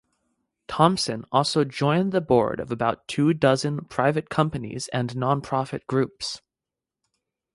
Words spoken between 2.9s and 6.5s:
two dozen private companies and nonprofit groups.